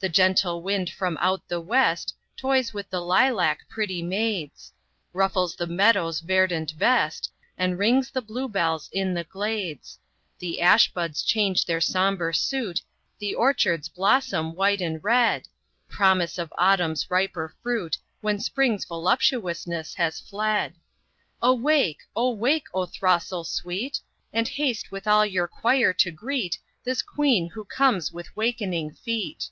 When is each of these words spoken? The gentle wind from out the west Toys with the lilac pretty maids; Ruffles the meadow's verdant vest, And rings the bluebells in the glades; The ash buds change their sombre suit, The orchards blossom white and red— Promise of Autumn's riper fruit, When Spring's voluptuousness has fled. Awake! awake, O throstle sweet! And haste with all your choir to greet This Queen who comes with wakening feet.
The 0.00 0.08
gentle 0.08 0.62
wind 0.62 0.88
from 0.90 1.18
out 1.20 1.48
the 1.48 1.60
west 1.60 2.14
Toys 2.36 2.72
with 2.72 2.88
the 2.88 3.00
lilac 3.00 3.68
pretty 3.68 4.00
maids; 4.00 4.72
Ruffles 5.12 5.56
the 5.56 5.66
meadow's 5.66 6.20
verdant 6.20 6.70
vest, 6.70 7.32
And 7.56 7.76
rings 7.80 8.08
the 8.08 8.22
bluebells 8.22 8.88
in 8.92 9.12
the 9.14 9.24
glades; 9.24 9.98
The 10.38 10.60
ash 10.60 10.92
buds 10.94 11.24
change 11.24 11.64
their 11.66 11.80
sombre 11.80 12.32
suit, 12.32 12.80
The 13.18 13.34
orchards 13.34 13.88
blossom 13.88 14.54
white 14.54 14.80
and 14.80 15.02
red— 15.02 15.48
Promise 15.88 16.38
of 16.38 16.52
Autumn's 16.56 17.10
riper 17.10 17.56
fruit, 17.60 17.98
When 18.20 18.38
Spring's 18.38 18.84
voluptuousness 18.84 19.94
has 19.94 20.20
fled. 20.20 20.74
Awake! 21.42 22.04
awake, 22.14 22.66
O 22.72 22.86
throstle 22.86 23.42
sweet! 23.42 23.98
And 24.32 24.46
haste 24.46 24.92
with 24.92 25.08
all 25.08 25.26
your 25.26 25.48
choir 25.48 25.92
to 25.94 26.12
greet 26.12 26.56
This 26.84 27.02
Queen 27.02 27.48
who 27.50 27.64
comes 27.64 28.12
with 28.12 28.28
wakening 28.36 28.92
feet. 28.92 29.48